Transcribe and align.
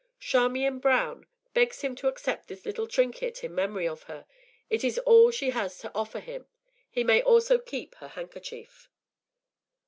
Charmian 0.19 0.79
Brown 0.79 1.27
begs 1.53 1.81
him 1.81 1.93
to 1.97 2.07
accept 2.07 2.47
this 2.47 2.65
little 2.65 2.87
trinket 2.87 3.43
in 3.43 3.53
memory 3.53 3.87
of 3.87 4.01
her; 4.09 4.25
it 4.67 4.83
is 4.83 4.97
all 4.97 5.29
she 5.29 5.51
has 5.51 5.77
to 5.77 5.93
offer 5.93 6.19
him. 6.19 6.47
He 6.89 7.03
may 7.03 7.21
also 7.21 7.59
keep 7.59 7.93
her 7.97 8.07
handkerchief." 8.07 8.89